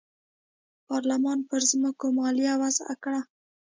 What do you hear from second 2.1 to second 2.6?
مالیه